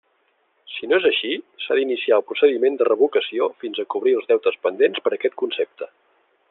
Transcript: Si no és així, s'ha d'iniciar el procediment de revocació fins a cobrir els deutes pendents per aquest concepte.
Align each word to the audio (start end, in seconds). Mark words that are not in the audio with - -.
Si 0.75 0.87
no 0.93 0.97
és 1.01 1.03
així, 1.09 1.33
s'ha 1.65 1.77
d'iniciar 1.79 2.17
el 2.17 2.25
procediment 2.31 2.81
de 2.81 2.89
revocació 2.91 3.51
fins 3.65 3.83
a 3.83 3.87
cobrir 3.95 4.15
els 4.21 4.31
deutes 4.35 4.61
pendents 4.67 5.09
per 5.09 5.17
aquest 5.19 5.41
concepte. 5.45 5.97